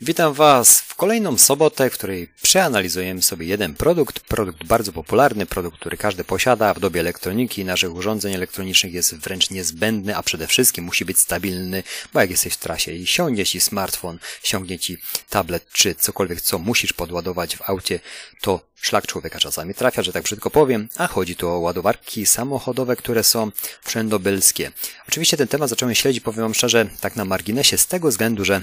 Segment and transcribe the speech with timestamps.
[0.00, 5.78] Witam Was w kolejną sobotę, w której przeanalizujemy sobie jeden produkt, produkt bardzo popularny, produkt,
[5.78, 10.84] który każdy posiada w dobie elektroniki, naszych urządzeń elektronicznych jest wręcz niezbędny, a przede wszystkim
[10.84, 11.82] musi być stabilny,
[12.12, 14.98] bo jak jesteś w trasie i siądzie Ci smartfon, siągnie Ci
[15.30, 18.00] tablet czy cokolwiek, co musisz podładować w aucie,
[18.40, 22.96] to szlak człowieka czasami trafia, że tak brzydko powiem, a chodzi tu o ładowarki samochodowe,
[22.96, 23.50] które są
[23.84, 24.72] wszędobylskie.
[25.08, 28.62] Oczywiście ten temat zacząłem śledzić, powiem Wam szczerze, tak na marginesie, z tego względu, że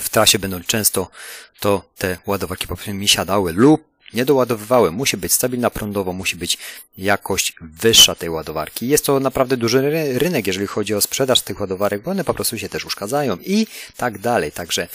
[0.00, 1.10] w trasie będą często,
[1.60, 4.92] to te ładowarki po prostu mi siadały lub nie doładowywały.
[4.92, 6.58] Musi być stabilna prądowo, musi być
[6.98, 8.88] jakość wyższa tej ładowarki.
[8.88, 12.58] Jest to naprawdę duży rynek, jeżeli chodzi o sprzedaż tych ładowarek, bo one po prostu
[12.58, 14.52] się też uszkadzają i tak dalej.
[14.52, 14.88] Także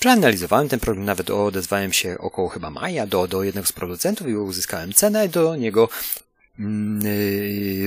[0.00, 4.36] Przeanalizowałem ten problem, nawet odezwałem się około chyba maja do, do jednego z producentów i
[4.36, 5.88] uzyskałem cenę do niego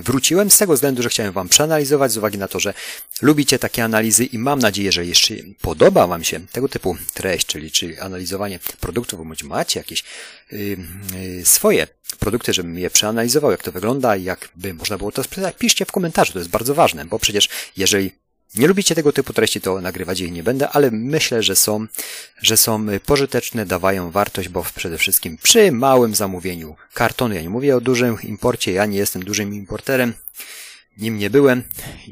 [0.02, 2.73] wróciłem z tego względu, że chciałem Wam przeanalizować z uwagi na to, że
[3.21, 7.71] lubicie takie analizy i mam nadzieję, że jeszcze podoba Wam się tego typu treść, czyli,
[7.71, 10.03] czyli analizowanie produktów, bądź macie jakieś
[10.52, 11.88] yy, yy, swoje
[12.19, 15.56] produkty, żebym je przeanalizował, jak to wygląda i jakby można było to sprzedać.
[15.58, 18.11] Piszcie w komentarzu, to jest bardzo ważne, bo przecież jeżeli
[18.55, 21.88] nie lubicie tego typu treści, to nagrywać ich nie będę, ale myślę, że są,
[22.41, 27.75] że są pożyteczne, dawają wartość, bo przede wszystkim przy małym zamówieniu kartonu, ja nie mówię
[27.77, 30.13] o dużym imporcie, ja nie jestem dużym importerem,
[30.97, 31.63] nim nie byłem.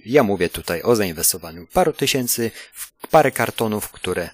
[0.05, 4.29] Ja mówię tutaj o zainwestowaniu paru tysięcy w parę kartonów, które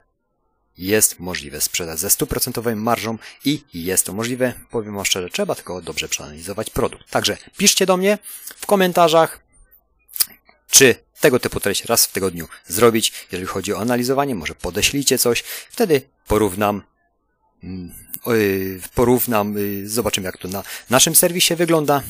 [0.77, 5.81] jest możliwe sprzedać ze stuprocentową marżą i jest to możliwe, powiem wam szczerze, trzeba tylko
[5.81, 7.09] dobrze przeanalizować produkt.
[7.09, 8.17] Także piszcie do mnie
[8.55, 9.44] w komentarzach,
[10.75, 13.11] czy tego typu treść raz w tygodniu zrobić.
[13.31, 16.81] Jeżeli chodzi o analizowanie, może podeślijcie coś, wtedy porównam
[17.63, 17.93] mm,
[18.95, 22.03] porównam, y, zobaczymy jak to na naszym serwisie wygląda.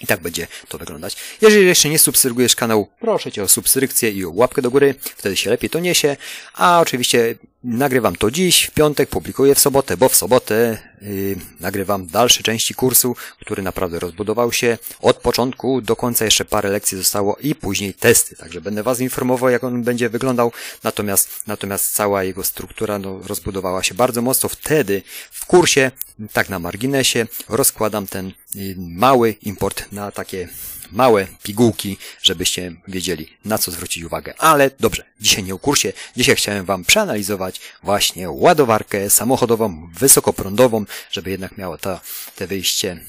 [0.00, 1.16] I tak będzie to wyglądać.
[1.40, 5.36] Jeżeli jeszcze nie subskrybujesz kanału, proszę Cię o subskrypcję i o łapkę do góry, wtedy
[5.36, 6.16] się lepiej to niesie.
[6.54, 12.06] A oczywiście nagrywam to dziś, w piątek, publikuję w sobotę, bo w sobotę yy, nagrywam
[12.06, 16.24] dalsze części kursu, który naprawdę rozbudował się od początku do końca.
[16.24, 18.36] Jeszcze parę lekcji zostało i później testy.
[18.36, 20.52] Także będę Was informował, jak on będzie wyglądał.
[20.82, 24.48] Natomiast, natomiast cała jego struktura no, rozbudowała się bardzo mocno.
[24.48, 25.90] Wtedy w kursie,
[26.32, 30.48] tak na marginesie, rozkładam ten yy, mały import na takie
[30.92, 34.34] małe pigułki, żebyście wiedzieli, na co zwrócić uwagę.
[34.38, 41.30] Ale dobrze, dzisiaj nie o kursie, dzisiaj chciałem Wam przeanalizować właśnie ładowarkę samochodową, wysokoprądową, żeby
[41.30, 42.00] jednak miało to,
[42.36, 43.00] te wyjście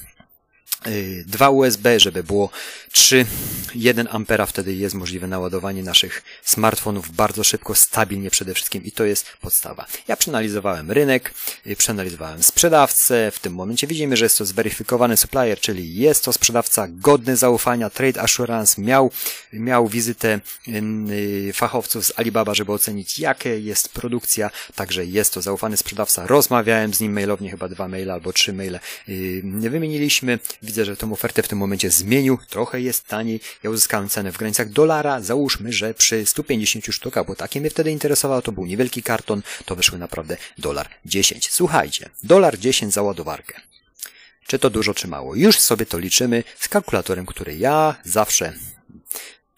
[1.26, 2.50] dwa USB, żeby było
[2.92, 3.26] 3,
[3.74, 9.04] 1 ampera, wtedy jest możliwe naładowanie naszych smartfonów bardzo szybko, stabilnie przede wszystkim i to
[9.04, 9.86] jest podstawa.
[10.08, 11.34] Ja przeanalizowałem rynek,
[11.66, 16.32] y, przeanalizowałem sprzedawcę, w tym momencie widzimy, że jest to zweryfikowany supplier, czyli jest to
[16.32, 19.10] sprzedawca godny zaufania, Trade Assurance miał,
[19.52, 25.76] miał wizytę y, fachowców z Alibaba, żeby ocenić jakie jest produkcja, także jest to zaufany
[25.76, 28.80] sprzedawca, rozmawiałem z nim mailownie, chyba dwa maile albo trzy maile
[29.70, 30.38] wymieniliśmy,
[30.72, 33.40] widzę, że tą ofertę w tym momencie zmienił, trochę jest taniej.
[33.62, 35.20] Ja uzyskałem cenę w granicach dolara.
[35.20, 39.76] Załóżmy, że przy 150 sztukach, bo takie mnie wtedy interesowało, to był niewielki karton, to
[39.76, 41.50] wyszły naprawdę dolar 10.
[41.50, 43.60] Słuchajcie, dolar 10 za ładowarkę.
[44.46, 45.34] Czy to dużo, czy mało?
[45.34, 48.52] Już sobie to liczymy z kalkulatorem, który ja zawsze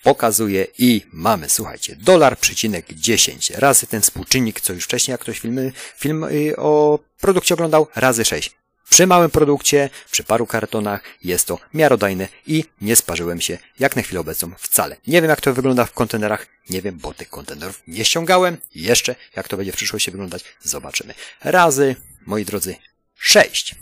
[0.02, 5.38] pokazuję i mamy, słuchajcie, dolar przecinek 10 razy ten współczynnik, co już wcześniej jak ktoś
[5.38, 8.63] filmy, film y, o produkcie oglądał, razy 6.
[8.90, 14.02] Przy małym produkcie, przy paru kartonach jest to miarodajne i nie sparzyłem się jak na
[14.02, 14.96] chwilę obecną wcale.
[15.06, 18.56] Nie wiem jak to wygląda w kontenerach, nie wiem, bo tych kontenerów nie ściągałem.
[18.74, 21.14] Jeszcze jak to będzie w przyszłości wyglądać, zobaczymy.
[21.44, 21.96] Razy,
[22.26, 22.76] moi drodzy,
[23.16, 23.74] 6.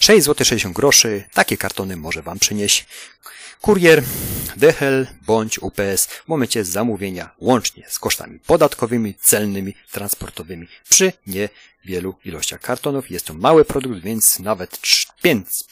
[0.00, 1.24] 6 zł 60 groszy.
[1.32, 2.86] Takie kartony może Wam przynieść
[3.60, 4.02] kurier,
[4.56, 11.12] DHL bądź UPS w momencie zamówienia łącznie z kosztami podatkowymi, celnymi, transportowymi przy
[11.84, 13.10] niewielu ilościach kartonów.
[13.10, 14.80] Jest to mały produkt, więc nawet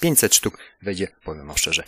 [0.00, 1.84] 500 sztuk wejdzie, powiem wam szczerze,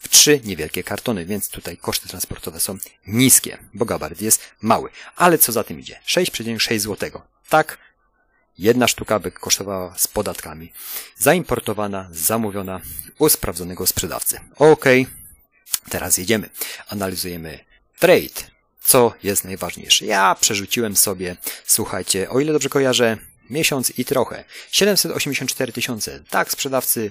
[0.00, 4.90] w trzy niewielkie kartony, więc tutaj koszty transportowe są niskie, bo gabaryt jest mały.
[5.16, 6.00] Ale co za tym idzie?
[6.06, 7.10] 6,6 zł.
[7.48, 7.78] Tak,
[8.58, 10.72] Jedna sztuka by kosztowała z podatkami.
[11.18, 12.80] Zaimportowana, zamówiona
[13.18, 14.40] u sprawdzonego sprzedawcy.
[14.56, 14.84] Ok,
[15.90, 16.50] teraz jedziemy.
[16.88, 17.58] Analizujemy
[17.98, 18.51] trade.
[18.84, 20.06] Co jest najważniejsze?
[20.06, 21.36] Ja przerzuciłem sobie,
[21.66, 23.16] słuchajcie, o ile dobrze kojarzę,
[23.50, 24.44] miesiąc i trochę.
[24.70, 26.22] 784 tysiące.
[26.30, 27.10] Tak, sprzedawcy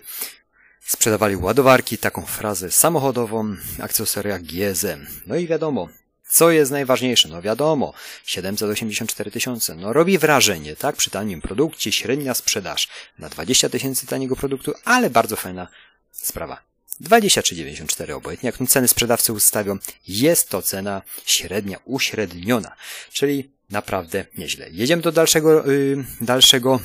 [0.86, 5.08] sprzedawali ładowarki, taką frazę samochodową, akcesoria GSM.
[5.28, 5.90] No i wiadomo,
[6.30, 7.30] co jest najważniejsze?
[7.30, 7.94] No wiadomo,
[8.26, 9.76] 784 tysiące.
[9.76, 10.96] No robi wrażenie, tak?
[10.96, 12.88] Przy tanim produkcie średnia sprzedaż
[13.20, 15.68] na 20 tysięcy taniego produktu, ale bardzo fajna
[16.12, 16.71] sprawa.
[17.02, 19.78] 23,94 obojętnie, jak ceny sprzedawcy ustawią,
[20.08, 22.76] jest to cena średnia, uśredniona.
[23.14, 24.70] Czyli naprawdę nieźle.
[24.72, 26.80] Jedziemy do dalszego, yy, dalszego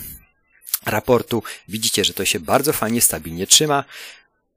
[0.86, 1.42] raportu.
[1.68, 3.84] Widzicie, że to się bardzo fajnie, stabilnie trzyma.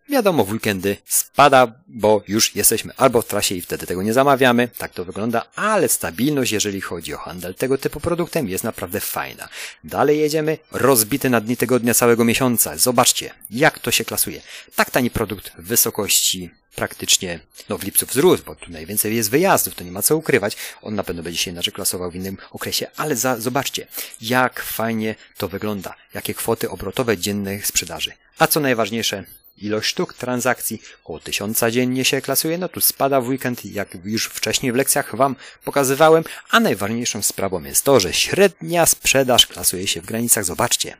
[0.10, 4.68] Wiadomo, w weekendy spada, bo już jesteśmy albo w trasie i wtedy tego nie zamawiamy.
[4.78, 9.50] Tak to wygląda, ale stabilność, jeżeli chodzi o handel tego typu produktem, jest naprawdę fajna.
[9.84, 12.78] Dalej jedziemy, rozbity na dni tygodnia całego miesiąca.
[12.78, 14.42] Zobaczcie, jak to się klasuje.
[14.76, 17.40] Tak tani produkt w wysokości praktycznie,
[17.70, 20.58] no w lipcu wzrósł, bo tu najwięcej jest wyjazdów, to nie ma co ukrywać.
[20.82, 23.88] On na pewno będzie się inaczej klasował w innym okresie, ale za, zobaczcie,
[24.22, 28.12] jak fajnie to wygląda, jakie kwoty obrotowe dziennych sprzedaży.
[28.40, 29.24] A co najważniejsze,
[29.62, 34.26] ilość sztuk transakcji, około tysiąca dziennie się klasuje, no tu spada w weekend, jak już
[34.26, 40.02] wcześniej w lekcjach Wam pokazywałem, a najważniejszą sprawą jest to, że średnia sprzedaż klasuje się
[40.02, 40.98] w granicach, zobaczcie,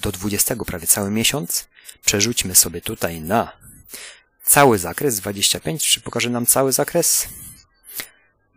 [0.00, 1.68] do 20 prawie cały miesiąc.
[2.04, 3.52] Przerzućmy sobie tutaj na
[4.44, 7.28] cały zakres 25, czy pokaże nam cały zakres?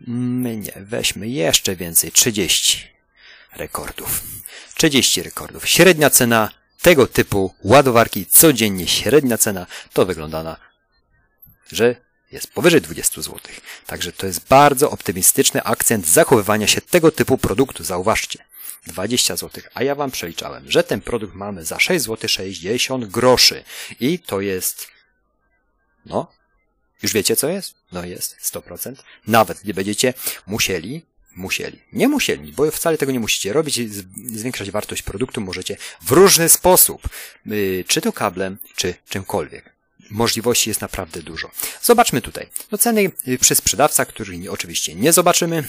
[0.08, 2.88] Nie, weźmy jeszcze więcej, 30
[3.54, 4.22] rekordów.
[4.76, 5.68] 30 rekordów.
[5.70, 6.50] Średnia cena
[6.82, 10.58] tego typu ładowarki, codziennie średnia cena, to wygląda na,
[11.72, 11.96] że
[12.32, 13.40] jest powyżej 20 zł.
[13.86, 17.84] Także to jest bardzo optymistyczny akcent zachowywania się tego typu produktu.
[17.84, 18.40] Zauważcie.
[18.88, 23.64] 20 zł, a ja Wam przeliczałem, że ten produkt mamy za 6 zł 60 groszy
[24.00, 24.88] i to jest
[26.06, 26.32] no,
[27.04, 27.76] już wiecie co jest?
[27.92, 28.96] No jest, 100%.
[29.28, 30.14] Nawet nie będziecie
[30.48, 31.06] musieli,
[31.36, 33.80] musieli, nie musieli, bo wcale tego nie musicie robić,
[34.26, 37.10] zwiększać wartość produktu możecie w różny sposób,
[37.52, 39.72] y, czy to kablem, czy czymkolwiek.
[40.10, 41.52] Możliwości jest naprawdę dużo.
[41.82, 42.48] Zobaczmy tutaj.
[42.72, 45.64] No ceny y, przy sprzedawcach, których oczywiście nie zobaczymy,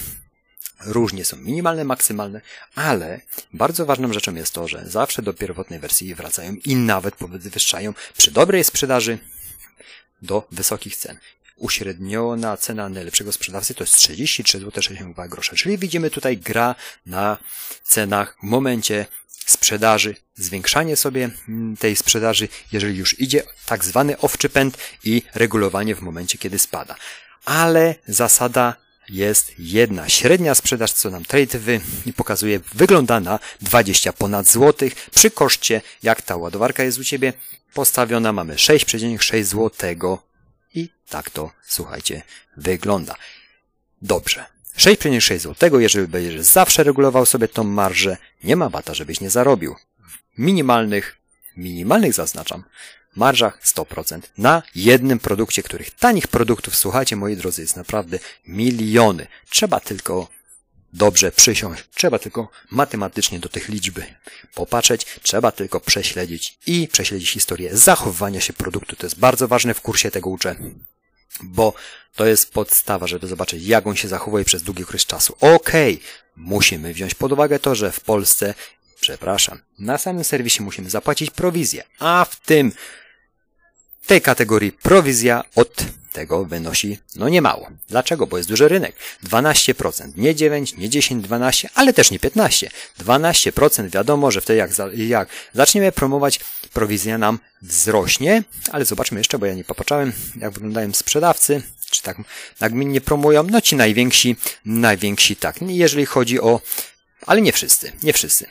[0.85, 2.41] różnie są minimalne, maksymalne,
[2.75, 3.21] ale
[3.53, 8.31] bardzo ważną rzeczą jest to, że zawsze do pierwotnej wersji wracają i nawet podwyższają przy
[8.31, 9.19] dobrej sprzedaży
[10.23, 11.19] do wysokich cen.
[11.63, 15.57] Uśredniona cena najlepszego sprzedawcy to jest 33 zł 62 grosze.
[15.57, 16.75] Czyli widzimy tutaj gra
[17.07, 17.39] na
[17.85, 19.07] cenach w momencie
[19.47, 25.95] sprzedaży, zwiększanie sobie mm, tej sprzedaży, jeżeli już idzie tak zwany owczy pęd i regulowanie
[25.95, 26.97] w momencie, kiedy spada.
[27.45, 28.77] Ale zasada
[29.09, 30.09] jest jedna.
[30.09, 31.81] Średnia sprzedaż, co nam trade wy
[32.17, 37.33] pokazuje, wygląda na 20 ponad złotych przy koszcie, jak ta ładowarka jest u Ciebie
[37.75, 40.32] postawiona, mamy 6,6 złotego
[41.13, 42.23] tak to, słuchajcie,
[42.57, 43.15] wygląda.
[44.03, 44.45] Dobrze.
[44.79, 49.77] 6,6 złotego, jeżeli będziesz zawsze regulował sobie tą marżę, nie ma bata, żebyś nie zarobił.
[49.99, 51.19] W minimalnych,
[51.57, 52.65] minimalnych zaznaczam,
[53.17, 59.27] marżach 100% na jednym produkcie, których tanich produktów, słuchajcie moi drodzy, jest naprawdę miliony.
[59.49, 60.29] Trzeba tylko
[60.93, 64.07] dobrze przysiąść, trzeba tylko matematycznie do tych liczby
[64.55, 68.97] popatrzeć, trzeba tylko prześledzić i prześledzić historię zachowywania się produktu.
[68.97, 70.57] To jest bardzo ważne w kursie tego uczę,
[71.43, 71.75] bo
[72.17, 75.37] to jest podstawa, żeby zobaczyć, jak on się zachowuje przez długi okres czasu.
[75.41, 76.07] Okej, okay,
[76.37, 78.55] musimy wziąć pod uwagę to, że w Polsce
[79.03, 79.59] Przepraszam.
[79.79, 82.73] Na samym serwisie musimy zapłacić prowizję, a w tym
[84.07, 87.69] tej kategorii prowizja od tego wynosi no nie mało.
[87.89, 88.27] Dlaczego?
[88.27, 88.97] Bo jest duży rynek.
[89.25, 92.71] 12%, nie 9, nie 10, 12, ale też nie 15.
[92.99, 96.41] 12% wiadomo, że wtedy jak, jak zaczniemy promować,
[96.73, 102.17] prowizja nam wzrośnie, ale zobaczmy jeszcze, bo ja nie popatrzałem, jak wyglądają sprzedawcy, czy tak
[102.61, 105.57] nagminnie promują, no ci najwięksi, najwięksi tak.
[105.63, 106.61] Jeżeli chodzi o,
[107.27, 108.47] ale nie wszyscy, nie wszyscy.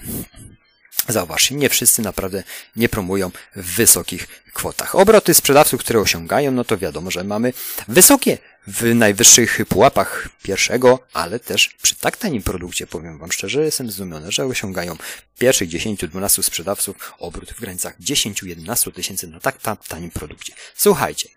[1.07, 2.43] Zauważ, nie wszyscy naprawdę
[2.75, 4.95] nie promują w wysokich kwotach.
[4.95, 7.53] Obroty sprzedawców, które osiągają, no to wiadomo, że mamy
[7.87, 13.91] wysokie w najwyższych pułapach pierwszego, ale też przy tak tanim produkcie, powiem Wam szczerze, jestem
[13.91, 14.97] zdumiony, że osiągają
[15.39, 19.57] pierwszych 10-12 sprzedawców obrót w granicach 10-11 tysięcy na tak
[19.87, 20.53] tanim produkcie.
[20.75, 21.29] Słuchajcie,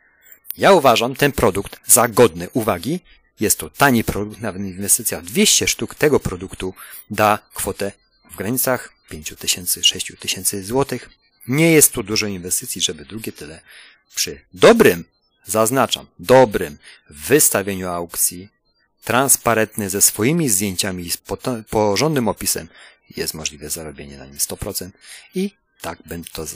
[0.56, 3.00] ja uważam ten produkt za godny uwagi.
[3.40, 6.74] Jest to tani produkt, nawet inwestycja w 200 sztuk tego produktu
[7.10, 7.92] da kwotę
[8.30, 11.10] w granicach 5 tysięcy, 6 tysięcy złotych.
[11.48, 13.60] Nie jest tu dużo inwestycji, żeby drugie tyle
[14.14, 15.04] przy dobrym,
[15.44, 16.78] zaznaczam, dobrym
[17.10, 18.48] wystawieniu aukcji,
[19.04, 21.10] transparentny ze swoimi zdjęciami i
[21.70, 22.68] porządnym opisem
[23.16, 24.90] jest możliwe zarobienie na nim 100%
[25.34, 26.46] i tak będę to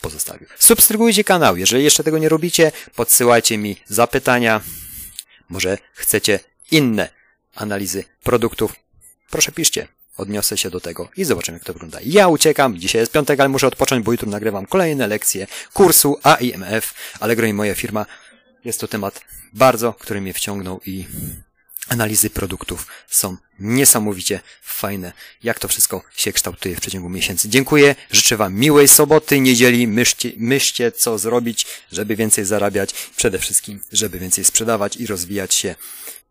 [0.00, 0.48] pozostawił.
[0.58, 4.60] Subskrybujcie kanał, jeżeli jeszcze tego nie robicie, podsyłajcie mi zapytania,
[5.48, 7.08] może chcecie inne
[7.54, 8.72] analizy produktów,
[9.30, 11.98] proszę piszcie odniosę się do tego i zobaczymy, jak to wygląda.
[12.04, 16.94] Ja uciekam, dzisiaj jest piątek, ale muszę odpocząć, bo jutro nagrywam kolejne lekcje kursu AIMF,
[17.20, 18.06] Allegro i moja firma.
[18.64, 19.20] Jest to temat
[19.52, 21.06] bardzo, który mnie wciągnął i
[21.88, 27.48] analizy produktów są niesamowicie fajne, jak to wszystko się kształtuje w przeciągu miesięcy.
[27.48, 33.80] Dziękuję, życzę Wam miłej soboty, niedzieli, myślcie, myślcie co zrobić, żeby więcej zarabiać, przede wszystkim,
[33.92, 35.74] żeby więcej sprzedawać i rozwijać się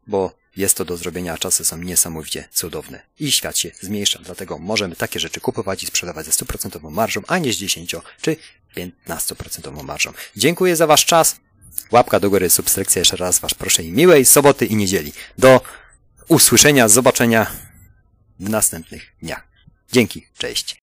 [0.08, 3.02] bo jest to do zrobienia, a czasy są niesamowicie cudowne.
[3.20, 7.38] I świat się zmniejsza, dlatego możemy takie rzeczy kupować i sprzedawać ze 100% marżą, a
[7.38, 8.36] nie z 10 czy
[8.78, 10.14] 15% marżą.
[10.36, 11.36] Dziękuję za Wasz czas.
[11.92, 15.14] Łapka do góry, subskrypcja jeszcze raz Was proszę i miłej soboty i niedzieli.
[15.38, 15.62] Do
[16.28, 17.52] usłyszenia, zobaczenia
[18.40, 19.48] w następnych dniach.
[19.92, 20.83] Dzięki, cześć.